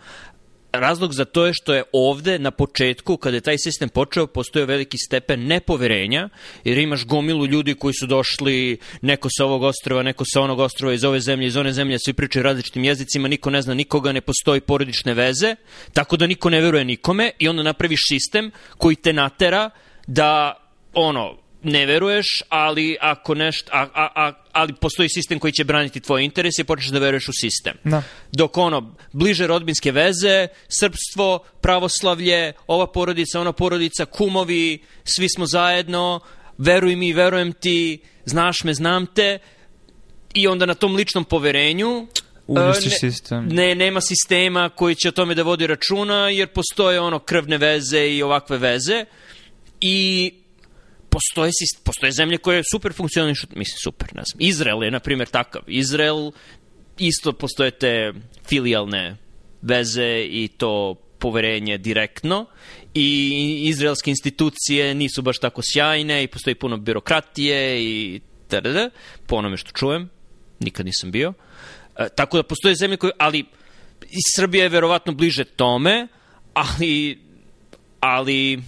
[0.72, 4.66] razlog za to je što je ovde na početku, kada je taj sistem počeo, postoje
[4.66, 6.28] veliki stepen nepoverenja,
[6.64, 10.94] jer imaš gomilu ljudi koji su došli, neko sa ovog ostrova, neko sa onog ostrova,
[10.94, 14.20] iz ove zemlje, iz one zemlje, svi pričaju različitim jezicima, niko ne zna nikoga, ne
[14.20, 15.54] postoji porodične veze,
[15.92, 19.70] tako da niko ne veruje nikome i onda napraviš sistem koji te natera
[20.06, 20.54] da
[20.94, 26.00] ono, ne veruješ, ali ako nešto, a, a, a, ali postoji sistem koji će braniti
[26.00, 27.76] tvoje interese i počneš da veruješ u sistem.
[27.84, 28.02] Da.
[28.32, 36.20] Dok ono, bliže rodbinske veze, srpstvo, pravoslavlje, ova porodica, ona porodica, kumovi, svi smo zajedno,
[36.58, 39.38] veruj mi, verujem ti, znaš me, znam te,
[40.34, 42.06] i onda na tom ličnom poverenju
[42.48, 43.48] Uvrstiš ne, sistem.
[43.48, 48.08] Ne, nema sistema koji će o tome da vodi računa, jer postoje ono krvne veze
[48.08, 49.04] i ovakve veze.
[49.80, 50.32] I
[51.10, 51.52] postoje,
[51.84, 54.38] postoje zemlje koje super funkcionišu, mislim super, ne znam.
[54.40, 55.62] Izrael je, na primjer, takav.
[55.66, 56.30] Izrael
[56.98, 58.12] isto postoje te
[58.48, 59.16] filijalne
[59.62, 62.46] veze i to poverenje direktno
[62.94, 68.90] i izraelske institucije nisu baš tako sjajne i postoji puno birokratije i tada,
[69.26, 70.10] po onome što čujem,
[70.60, 71.32] nikad nisam bio.
[71.96, 73.44] E, tako da postoje zemlje koje, ali
[74.02, 76.08] i Srbija je verovatno bliže tome,
[76.54, 77.18] ali
[78.00, 78.62] ali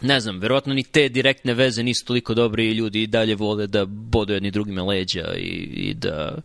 [0.00, 3.66] ne znam, verovatno ni te direktne veze nisu toliko dobre i ljudi i dalje vole
[3.66, 6.38] da bodu jedni drugime leđa i, i da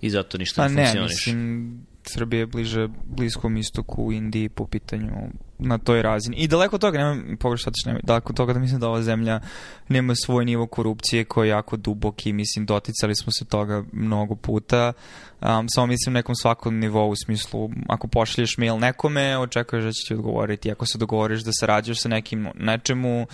[0.00, 1.26] i zato ništa pa ne, ne funkcioniš.
[1.26, 5.12] Mislim, Srbije je bliže bliskom istoku u Indiji po pitanju
[5.58, 6.36] na toj razini.
[6.36, 9.40] I daleko od toga, nema pogrešno nema, daleko od toga da mislim da ova zemlja
[9.88, 14.34] nema svoj nivo korupcije koji je jako dubok i mislim doticali smo se toga mnogo
[14.34, 14.92] puta.
[15.40, 20.08] Um, samo mislim nekom svakom nivou u smislu ako pošalješ mail nekome, očekuješ da će
[20.08, 20.70] ti odgovoriti.
[20.70, 23.26] Ako se dogovoriš da sarađuješ sa nekim nečemu,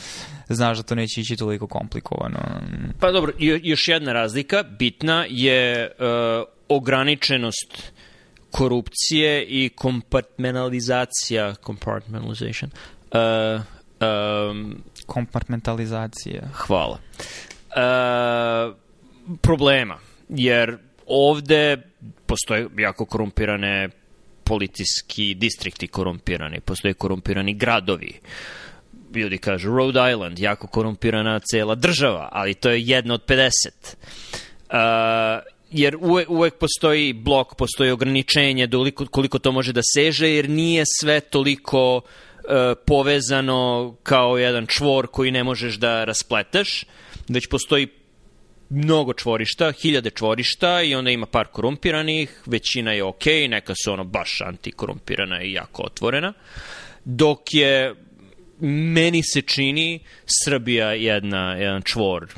[0.49, 2.39] znaš da to neće ići toliko komplikovano.
[3.01, 7.93] Pa dobro, još jedna razlika bitna je uh, ograničenost
[8.51, 13.63] korupcije i kompartmentalizacija compartmentalization uh,
[14.51, 16.99] um, kompartmentalizacija hvala
[17.71, 18.77] uh,
[19.41, 21.77] problema jer ovde
[22.27, 23.89] postoje jako korumpirane
[24.51, 28.21] politiski distrikti korumpirani, postoje korumpirani gradovi.
[29.15, 33.51] Ljudi kažu Rhode Island, jako korumpirana cela država, ali to je jedna od 50.
[34.71, 34.77] Uh,
[35.71, 40.85] jer uvek, uvek postoji blok, postoji ograničenje doliko, koliko to može da seže, jer nije
[41.01, 42.03] sve toliko uh,
[42.87, 46.85] povezano kao jedan čvor koji ne možeš da raspleteš,
[47.29, 47.89] već postoji
[48.71, 53.93] mnogo čvorišta, hiljade čvorišta i onda ima par korumpiranih, većina je okej, okay, neka su
[53.93, 56.33] ono baš antikorumpirana i jako otvorena,
[57.05, 57.95] dok je
[58.61, 60.01] meni se čini
[60.45, 62.29] Srbija jedna, jedan čvor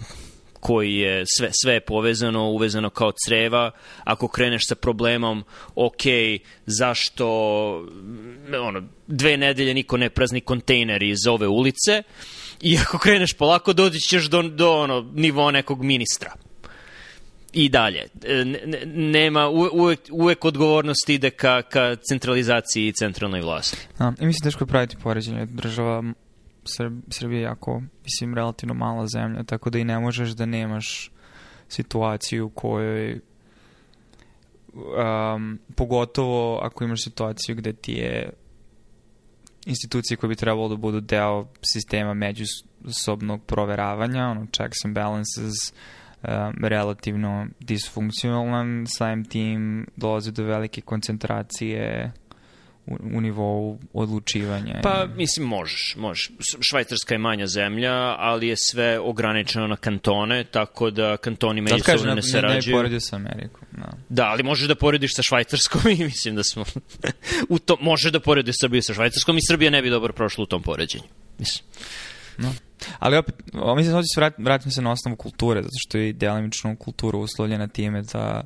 [0.63, 3.71] koji je sve, sve je povezano, uvezano kao creva.
[4.05, 5.45] Ako kreneš sa problemom,
[5.75, 6.03] ok,
[6.67, 7.27] zašto
[8.63, 12.03] ono, dve nedelje niko ne prazni kontejner iz ove ulice
[12.61, 16.33] i ako kreneš polako, doći ćeš do, do ono, nivoa nekog ministra
[17.53, 18.09] i dalje.
[18.25, 18.45] E,
[18.95, 23.79] nema, uvek, uvek odgovornost ide ka, ka centralizaciji i centralnoj vlasti.
[23.99, 25.47] A, I mislim teško je praviti poređenje.
[25.47, 26.03] Država
[26.65, 31.11] Srb, Srbija je jako, mislim, relativno mala zemlja, tako da i ne možeš da nemaš
[31.69, 33.21] situaciju u kojoj
[34.75, 38.31] um, pogotovo ako imaš situaciju gde ti je
[39.67, 45.55] institucije koje bi trebalo da budu deo sistema međusobnog proveravanja, ono checks and balances,
[46.23, 52.13] um, relativno disfunkcionalan, samim tim dolazi do velike koncentracije
[52.87, 54.81] u, u nivou odlučivanja?
[54.83, 56.31] Pa, mislim, možeš, možeš.
[56.61, 62.15] Švajcarska je manja zemlja, ali je sve ograničeno na kantone, tako da kantoni međusobno ne,
[62.15, 62.51] ne sarađuju.
[62.51, 63.93] Da, ne, ne poredio sa Amerikom, da.
[64.09, 66.65] Da, ali možeš da porediš sa Švajcarskom i mislim da smo...
[67.49, 70.47] u to, može da porediš Srbiju sa Švajcarskom i Srbija ne bi dobro prošla u
[70.47, 71.05] tom poređenju.
[71.39, 71.65] Mislim.
[72.39, 72.53] No.
[72.99, 73.35] Ali opet,
[73.77, 77.69] mislim, hoću se vrat, vratim se na osnovu kulture, zato što je delimično kultura uslovljena
[77.69, 78.45] time da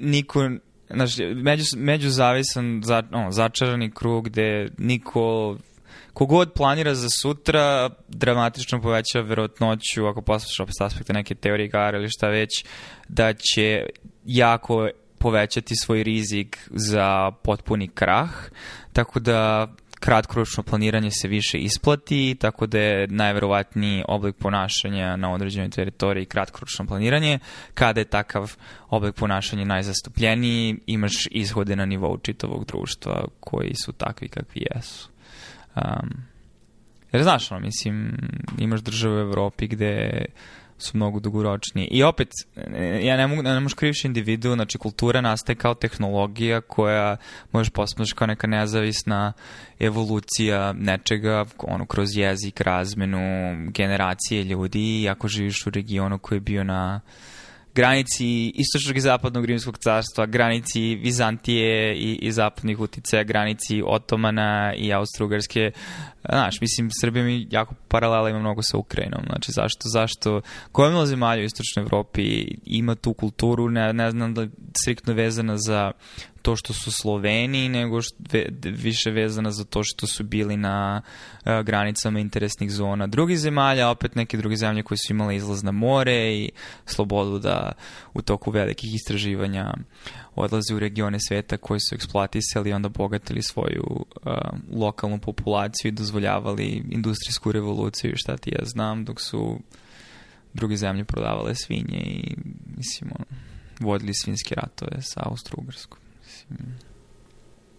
[0.00, 0.50] niko
[0.94, 5.56] znači, među, međuzavisan za, no, začarani krug gde niko
[6.12, 12.08] kogod planira za sutra dramatično poveća verotnoću ako poslušaš opet aspekte neke teorije igara ili
[12.10, 12.64] šta već
[13.08, 13.86] da će
[14.24, 18.30] jako povećati svoj rizik za potpuni krah.
[18.92, 19.68] Tako da
[20.02, 26.86] kratkoročno planiranje se više isplati, tako da je najverovatniji oblik ponašanja na određenoj teritoriji kratkoročno
[26.86, 27.38] planiranje.
[27.74, 28.56] Kada je takav
[28.90, 35.08] oblik ponašanja najzastupljeniji, imaš ishode na nivou čitavog društva koji su takvi kakvi jesu.
[35.74, 36.10] Um,
[37.12, 38.18] jer znaš, ono, mislim,
[38.58, 40.24] imaš države u Evropi gde
[40.82, 41.88] su mnogo dugoročniji.
[41.90, 42.28] I opet,
[43.02, 47.16] ja ne mogu, ne možeš kriviš individu, znači kultura nastaje kao tehnologija koja
[47.52, 49.32] možeš posmatraš kao neka nezavisna
[49.78, 53.18] evolucija nečega, ono, kroz jezik, razmenu,
[53.70, 57.00] generacije ljudi, ako živiš u regionu koji je bio na
[57.74, 64.92] granici istočnog i zapadnog rimskog carstva, granici Vizantije i, i zapadnih uticaja, granici Otomana i
[64.92, 65.70] Austro-Ugarske.
[66.28, 69.20] Znaš, mislim, Srbija mi jako paralela ima mnogo sa Ukrajinom.
[69.26, 70.40] Znači, zašto, zašto,
[70.72, 74.50] koja zemalja u istočnoj Evropi ima tu kulturu, ne, ne znam da je
[74.82, 75.92] striktno vezana za
[76.42, 81.02] to što su Sloveni, nego što, ve, više vezana za to što su bili na
[81.02, 85.72] uh, granicama interesnih zona drugih zemalja, opet neke druge zemlje koje su imale izlaz na
[85.72, 86.50] more i
[86.86, 87.72] slobodu da
[88.14, 89.74] u toku velikih istraživanja
[90.34, 94.32] odlaze u regione sveta koji su eksploatisali i onda bogatili svoju uh,
[94.72, 99.58] lokalnu populaciju i dozvoljavali industrijsku revoluciju, šta ti ja znam, dok su
[100.54, 102.36] druge zemlje prodavale svinje i
[102.76, 103.24] mislim, ono,
[103.80, 105.96] vodili svinske ratove sa Austro-Ugarskom.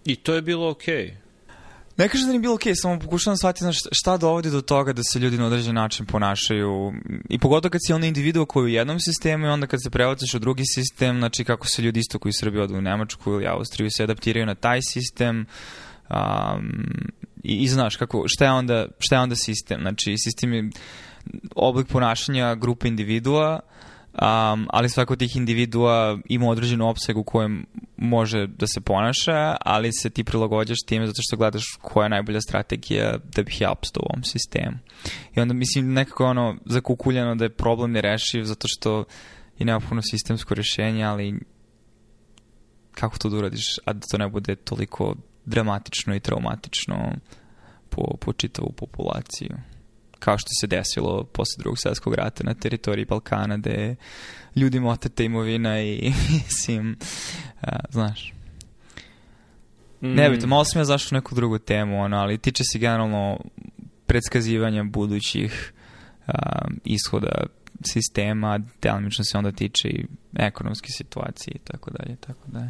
[0.05, 0.95] I to je bilo okej.
[0.95, 1.23] Okay.
[1.97, 4.93] Ne kažem da nije bilo okej, okay, samo pokušavam shvatiti znaš, šta dovodi do toga
[4.93, 6.93] da se ljudi na određen način ponašaju
[7.29, 9.89] i pogotovo kad si onda individuo koji je u jednom sistemu i onda kad se
[9.89, 13.31] prevacaš u drugi sistem, znači kako se ljudi isto koji u Srbiji odu u Nemačku
[13.31, 15.45] ili Austriju se adaptiraju na taj sistem
[16.09, 16.85] um,
[17.43, 20.69] i, i znaš kako, šta je, onda, šta je onda sistem, znači sistem je
[21.55, 23.59] oblik ponašanja grupe individua
[24.13, 27.65] Um, ali svako tih individua ima određenu opseg u kojem
[27.97, 32.41] može da se ponaša, ali se ti prilagođaš time zato što gledaš koja je najbolja
[32.41, 34.77] strategija da bih ja opstao u ovom sistemu.
[35.35, 39.03] I onda mislim nekako ono zakukuljeno da je problem nerešiv zato što
[39.59, 41.39] je neophodno sistemsko rešenje, ali
[42.91, 47.11] kako to da uradiš, a da to ne bude toliko dramatično i traumatično
[47.89, 49.72] po, po čitavu populaciju
[50.23, 53.95] kao što se desilo posle drugog svjetskog rata na teritoriji Balkana, gde je
[54.55, 56.97] ljudima oteta imovina i, mislim,
[57.61, 58.33] a, znaš.
[60.01, 60.13] Mm.
[60.13, 63.39] Ne bih, malo sam ja zašao neku drugu temu, ono, ali tiče se generalno
[64.05, 65.73] predskazivanja budućih
[66.27, 67.45] a, ishoda
[67.93, 70.05] sistema, delimično se onda tiče i
[70.35, 72.69] ekonomske situacije i tako dalje, tako dalje.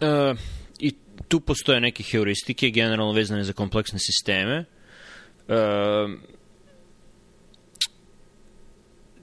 [0.00, 0.38] Uh,
[0.78, 0.94] I
[1.28, 4.64] tu postoje neke heuristike generalno vezane za kompleksne sisteme.
[5.48, 5.54] Uh,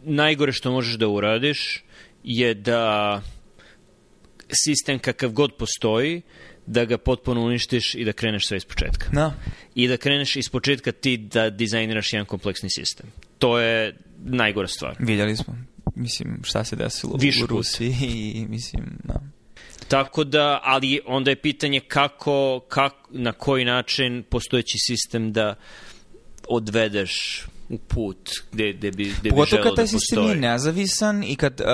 [0.04, 1.84] najgore što možeš da uradiš
[2.24, 3.22] je da
[4.66, 6.22] sistem kakav god postoji,
[6.66, 9.06] da ga potpuno uništiš i da kreneš sve iz početka.
[9.14, 9.34] No.
[9.76, 13.12] I da kreneš iz početka ti da dizajniraš jedan kompleksni sistem.
[13.38, 14.96] To je najgora stvar.
[15.00, 15.56] Vidjeli smo.
[15.96, 17.96] Mislim, šta se desilo Više u Rusiji
[18.36, 19.22] i mislim, da.
[19.88, 25.56] Tako da, ali onda je pitanje kako, kako na koji način postojeći sistem da
[26.48, 27.46] odvedeš
[27.78, 31.68] put gde, gde bi, gde Pogotovo kad taj da sistem je nezavisan i kad uh,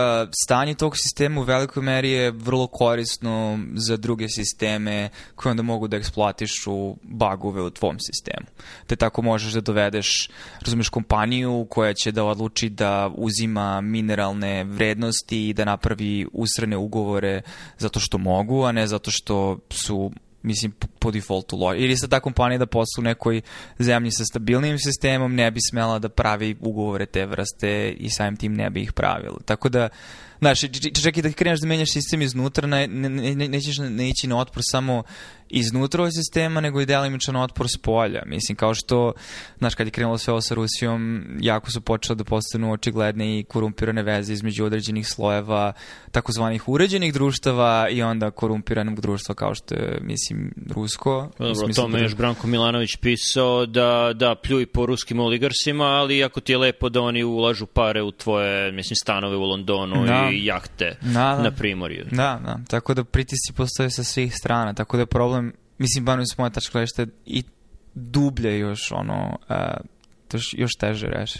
[0.45, 5.87] stanje tog sistema u velikoj meri je vrlo korisno za druge sisteme koje onda mogu
[5.87, 8.47] da eksploatišu bagove u tvom sistemu.
[8.87, 10.29] Te tako možeš da dovedeš,
[10.61, 17.41] razumeš, kompaniju koja će da odluči da uzima mineralne vrednosti i da napravi usrene ugovore
[17.77, 20.11] zato što mogu, a ne zato što su
[20.45, 21.77] mislim, po defaultu loš.
[21.79, 23.41] Ili sa ta kompanija da poslu u nekoj
[23.79, 28.53] zemlji sa stabilnim sistemom ne bi smela da pravi ugovore te vrste i samim tim
[28.53, 29.37] ne bi ih pravila.
[29.45, 29.89] Tako da,
[30.45, 30.59] znaš,
[31.03, 34.37] čak i da kreneš da menjaš sistem iznutra, ne, ne, ne, nećeš ne ići na
[34.37, 35.03] otpor samo
[35.49, 38.23] iznutra ovog sistema, nego i delimičan otpor s polja.
[38.25, 39.13] Mislim, kao što,
[39.57, 43.43] znaš, kad je krenulo sve ovo sa Rusijom, jako su počele da postanu očigledne i
[43.43, 45.73] korumpirane veze između određenih slojeva
[46.11, 51.29] takozvanih uređenih društava i onda korumpiranog društva kao što je, mislim, rusko.
[51.39, 52.03] Dobro, o tome da...
[52.03, 56.89] još Branko Milanović pisao da, da pljuj po ruskim oligarsima, ali ako ti je lepo
[56.89, 60.29] da oni ulažu pare u tvoje, mislim, stanove u Londonu da.
[60.31, 61.43] i i jahte Da, da.
[61.43, 62.05] na primorju.
[62.11, 62.59] Da, da.
[62.67, 64.73] Tako da pritisci postoje sa svih strana.
[64.73, 67.43] Tako da je problem, mislim, barem s moje tačke gledište, i
[67.93, 69.55] dublje još, ono, uh,
[70.33, 71.39] još, još teže reši.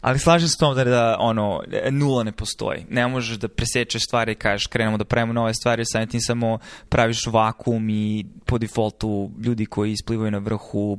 [0.00, 2.86] Ali slažem se s tom da, da ono, nula ne postoji.
[2.90, 6.58] Ne možeš da presečeš stvari i kažeš krenemo da pravimo nove stvari, samim tim samo
[6.88, 10.98] praviš vakum i po defaultu ljudi koji isplivaju na vrhu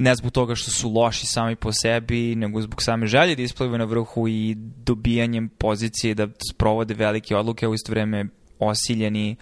[0.00, 3.78] ne zbog toga što su loši sami po sebi, nego zbog same želje da isplivaju
[3.78, 8.24] na vrhu i dobijanjem pozicije da sprovode velike odluke, a u isto vreme
[8.58, 9.36] osiljeni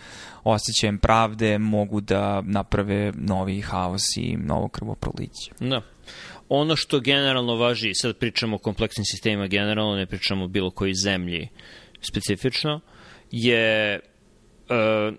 [0.44, 5.52] osjećajem pravde mogu da naprave novi haos i novo krvoproliće.
[5.60, 5.82] Da.
[6.48, 10.94] Ono što generalno važi, sad pričamo o kompleksnim sistemima generalno, ne pričamo o bilo kojoj
[11.04, 11.48] zemlji
[12.00, 12.80] specifično,
[13.30, 15.14] je uh,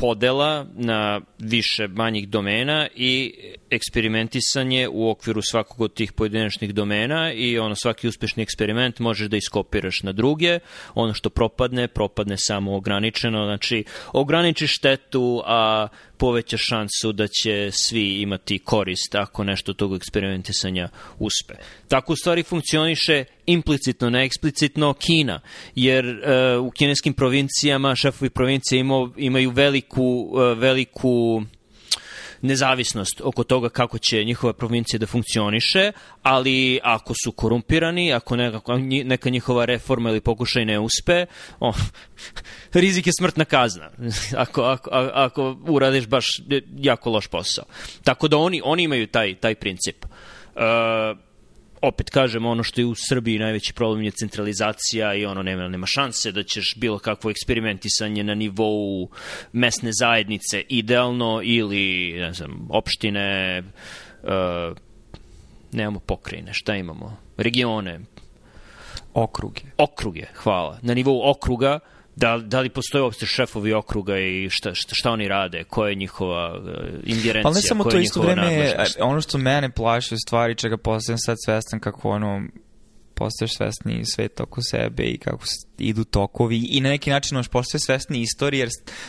[0.00, 3.34] podela na više manjih domena i
[3.70, 9.36] eksperimentisanje u okviru svakog od tih pojedinačnih domena i ono svaki uspešni eksperiment možeš da
[9.36, 10.58] iskopiraš na druge,
[10.94, 18.20] ono što propadne, propadne samo ograničeno, znači ograničiš štetu, a poveća šansu da će svi
[18.20, 20.88] imati korist ako nešto tog eksperimentisanja
[21.18, 21.54] uspe.
[21.88, 25.40] Tako u stvari funkcioniše implicitno, ne eksplicitno Kina,
[25.74, 31.42] jer uh, u kineskim provincijama šefovi provincije imao, imaju veliku, uh, veliku
[32.42, 35.92] nezavisnost oko toga kako će njihova provincija da funkcioniše,
[36.22, 41.26] ali ako su korumpirani, ako neka, neka njihova reforma ili pokušaj ne uspe,
[41.60, 41.72] o,
[42.72, 43.90] rizik je smrtna kazna
[44.44, 46.26] ako, ako, ako uradiš baš
[46.76, 47.64] jako loš posao.
[48.04, 50.04] Tako da oni, oni imaju taj, taj princip.
[50.04, 51.25] Uh,
[51.86, 55.86] opet kažem, ono što je u Srbiji najveći problem je centralizacija i ono nema, nema
[55.86, 59.08] šanse da ćeš bilo kakvo eksperimentisanje na nivou
[59.52, 63.62] mesne zajednice idealno ili, ne znam, opštine,
[64.22, 64.76] uh,
[65.72, 67.16] nemamo pokrajine, šta imamo?
[67.36, 68.00] Regione.
[69.14, 69.60] Okruge.
[69.78, 70.78] Okruge, hvala.
[70.82, 71.78] Na nivou okruga
[72.16, 75.94] Da, da li postoje uopšte šefovi okruga i šta, šta, šta oni rade, koja je
[75.94, 76.64] njihova uh,
[77.04, 78.98] ingerencija, pa ne samo koja to je isto njihova vreme, nadležnost?
[79.00, 82.42] ono što mene plaši u stvari, čega postajem sad svestan kako ono,
[83.16, 85.44] postaješ svesni svet oko sebe i kako
[85.78, 86.66] idu tokovi.
[86.70, 88.68] I na neki način možeš postaješ svesni istorije jer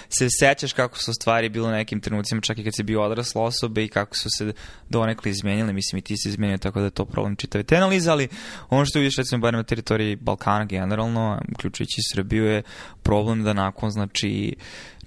[0.10, 3.44] se sećaš kako su stvari bilo u nekim trenucima čak i kad si bio odrasla
[3.44, 4.54] osoba i kako su se
[4.90, 8.12] donekle izmenile, mislim i ti si izmenio tako da je to problem čitave te analize,
[8.12, 8.28] ali
[8.70, 12.64] ono što vidiš recimo bar na teritoriji Balkana generalno, uključujući Srbiju je
[13.04, 14.56] problem da nakon znači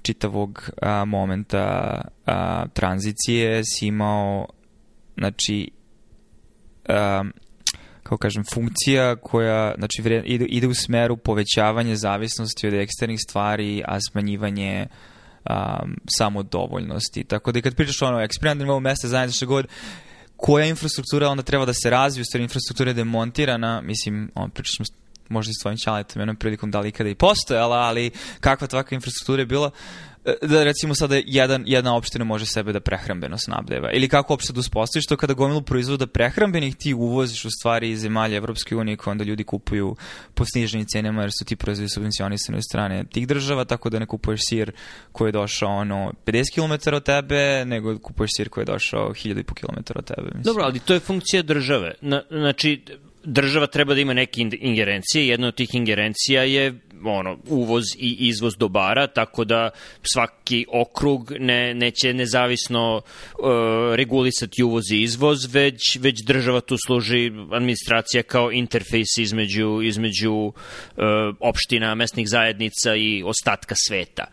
[0.02, 4.46] čitavog a, momenta a, tranzicije si imao
[5.16, 5.70] znači
[6.88, 7.32] um,
[8.02, 13.98] kako kažem, funkcija koja znači, ide, ide u smeru povećavanja zavisnosti od eksternih stvari, a
[14.10, 14.86] smanjivanje
[15.50, 17.24] um, samodovoljnosti.
[17.24, 19.66] Tako da kad pričaš ono, eksperiment na nivou mesta zajedno što god,
[20.36, 24.84] koja infrastruktura onda treba da se razvije, stvari infrastruktura je demontirana, mislim, on pričat ćemo
[24.84, 28.66] s- možda i s tvojim čaletom jednom prilikom da li ikada i postojala, ali kakva
[28.66, 30.09] takva infrastruktura je bila, e,
[30.42, 33.90] da recimo sada jedan, jedna opština može sebe da prehrambeno snabdeva.
[33.92, 38.00] Ili kako opšte da uspostaviš to kada gomilu proizvoda prehrambenih ti uvoziš u stvari iz
[38.00, 39.96] zemalja Evropske unije koje onda ljudi kupuju
[40.34, 44.06] po sniženim cenama jer su ti proizvodi subvencionisani od strane tih država, tako da ne
[44.06, 44.72] kupuješ sir
[45.12, 49.44] koji je došao ono 50 km od tebe, nego kupuješ sir koji je došao 1000
[49.44, 50.22] km od tebe.
[50.24, 50.42] Mislim.
[50.42, 51.94] Dobro, ali to je funkcija države.
[52.00, 52.82] Na, znači,
[53.24, 55.28] država treba da ima neke in- ingerencije.
[55.28, 59.70] Jedna od tih ingerencija je ono, uvoz i izvoz dobara, tako da
[60.12, 63.04] svaki okrug ne, neće nezavisno uh,
[63.94, 70.52] regulisati uvoz i izvoz, već, već država tu služi administracija kao interfejs između, između uh,
[71.40, 74.24] opština, mesnih zajednica i ostatka sveta.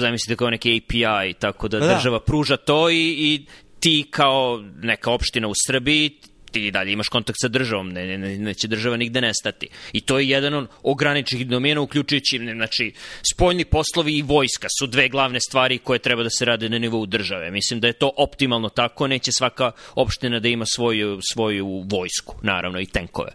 [0.00, 1.94] Zamislite kao neki API, tako da, Pa da.
[1.94, 3.46] država pruža to i, i
[3.80, 6.10] ti kao neka opština u Srbiji
[6.52, 9.68] ti dalje imaš kontakt sa državom, ne, ne, ne, neće država nigde nestati.
[9.92, 12.92] I to je jedan od ograničenih domena, uključujući, ne, znači,
[13.34, 17.06] spoljni poslovi i vojska su dve glavne stvari koje treba da se rade na nivou
[17.06, 17.50] države.
[17.50, 22.80] Mislim da je to optimalno tako, neće svaka opština da ima svoju, svoju vojsku, naravno,
[22.80, 23.32] i tenkove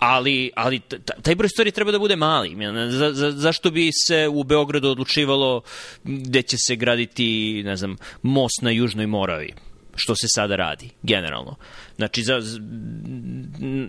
[0.00, 0.80] ali, ali
[1.22, 2.56] taj broj stvari treba da bude mali.
[2.90, 5.62] Za, za, zašto bi se u Beogradu odlučivalo
[6.04, 9.54] gde će se graditi, ne znam, most na Južnoj Moravi?
[10.00, 11.56] Što se sada radi, generalno.
[11.96, 12.40] Znači, za,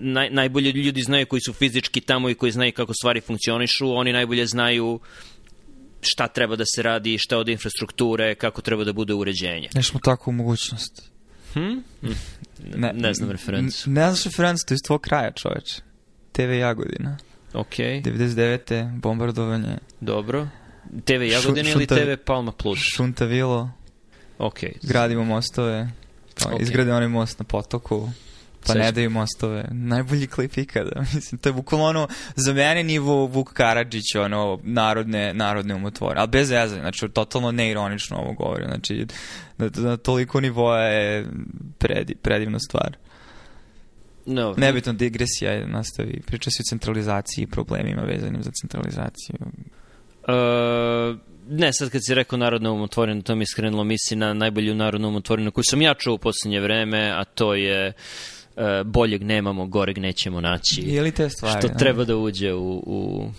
[0.01, 4.13] naj, najbolje ljudi znaju koji su fizički tamo i koji znaju kako stvari funkcionišu, oni
[4.13, 4.99] najbolje znaju
[6.01, 9.69] šta treba da se radi, šta od infrastrukture, kako treba da bude uređenje.
[9.75, 11.01] Nešmo tako u mogućnosti.
[11.53, 11.77] Hm?
[12.75, 13.89] Ne, ne znam referencu.
[13.89, 15.79] Ne, ne znaš referencu, to je iz tvojeg kraja, čoveč.
[16.31, 17.17] TV Jagodina.
[17.53, 18.99] Ok, 99.
[18.99, 19.77] bombardovanje.
[20.01, 20.47] dobro.
[21.05, 22.79] TV Jagodina Šu- ili šunta- TV Palma Plus?
[22.95, 23.71] Šunta Vilo.
[24.37, 24.59] Ok.
[24.83, 25.89] Gradimo mostove.
[26.35, 26.61] Pa, Ok.
[26.61, 28.09] Izgrade onaj most na potoku.
[28.67, 29.65] Pa ne daju mostove.
[29.71, 31.01] Najbolji klip ikada.
[31.15, 36.19] Mislim, to je bukvalno ono, za mene nivo Vuk Karadžić, ono, narodne, narodne umotvore.
[36.19, 38.67] Ali bez veze, znači, totalno neironično ovo govorim.
[38.67, 39.05] Znači,
[39.57, 41.25] na, na toliko nivoa je
[41.77, 42.97] predi, predivna stvar.
[44.25, 46.21] No, Nebitno digresija je nastavi.
[46.25, 49.35] Priča se o centralizaciji i problemima vezanim za centralizaciju.
[49.41, 54.75] Uh, ne, sad kad si rekao narodna umotvorina, to mi je skrenulo misli na najbolju
[54.75, 57.93] narodnu umotvorinu koju sam ja čuo u poslednje vreme, a to je
[58.55, 60.81] uh, boljeg nemamo, goreg nećemo naći.
[60.85, 61.61] Je li te stvari?
[61.61, 63.29] Što treba da uđe u, u,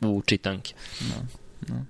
[0.00, 0.10] no.
[0.10, 0.74] u čitanke.
[1.00, 1.26] No.
[1.68, 1.84] No.